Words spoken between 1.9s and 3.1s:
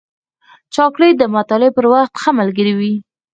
وخت ښه ملګری وي.